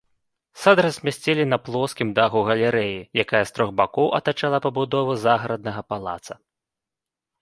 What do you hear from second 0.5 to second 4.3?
Сад размясцілі на плоскім даху галерэі, якая з трох бакоў